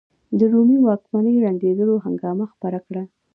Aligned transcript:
د 0.39 0.39
رومي 0.51 0.77
واکمنۍ 0.81 1.35
ړنګېدو 1.43 2.01
هنګامه 2.05 2.45
خپره 2.53 2.79
کړه. 2.87 3.03